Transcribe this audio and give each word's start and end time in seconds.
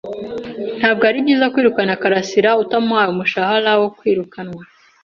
Ntabwo 0.79 1.03
ari 1.09 1.17
byiza 1.25 1.51
kwirukana 1.53 1.99
karasira 2.01 2.49
utamuhaye 2.63 3.09
umushahara 3.11 3.71
wo 3.81 3.89
kwirukanwa. 3.97 4.61